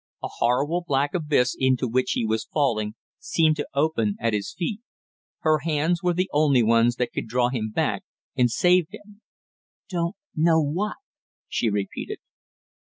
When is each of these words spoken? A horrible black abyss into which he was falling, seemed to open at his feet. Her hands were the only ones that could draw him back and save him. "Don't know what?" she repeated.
A 0.23 0.27
horrible 0.37 0.81
black 0.87 1.13
abyss 1.13 1.55
into 1.59 1.87
which 1.87 2.13
he 2.13 2.25
was 2.25 2.47
falling, 2.51 2.95
seemed 3.19 3.55
to 3.57 3.67
open 3.75 4.15
at 4.19 4.33
his 4.33 4.51
feet. 4.51 4.81
Her 5.41 5.59
hands 5.59 6.01
were 6.01 6.15
the 6.15 6.27
only 6.33 6.63
ones 6.63 6.95
that 6.95 7.13
could 7.13 7.27
draw 7.27 7.49
him 7.49 7.69
back 7.69 8.03
and 8.35 8.49
save 8.49 8.87
him. 8.89 9.21
"Don't 9.89 10.15
know 10.35 10.59
what?" 10.59 10.95
she 11.47 11.69
repeated. 11.69 12.17